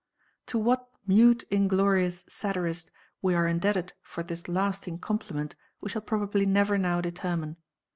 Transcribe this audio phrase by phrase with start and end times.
[0.47, 2.89] To what "mute inglorious" satirist
[3.21, 7.57] we are indebted for this lasting compliment we shall probably never now determine.